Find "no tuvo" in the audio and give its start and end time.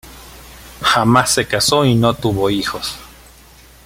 1.93-2.49